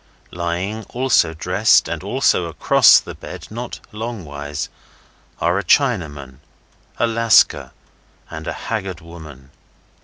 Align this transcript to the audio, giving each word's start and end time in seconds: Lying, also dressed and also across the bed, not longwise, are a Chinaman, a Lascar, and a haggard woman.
Lying, 0.31 0.83
also 0.89 1.35
dressed 1.35 1.87
and 1.87 2.01
also 2.01 2.45
across 2.47 2.99
the 2.99 3.13
bed, 3.13 3.45
not 3.51 3.79
longwise, 3.93 4.67
are 5.39 5.59
a 5.59 5.63
Chinaman, 5.63 6.37
a 6.97 7.05
Lascar, 7.05 7.69
and 8.27 8.47
a 8.47 8.53
haggard 8.53 9.01
woman. 9.01 9.51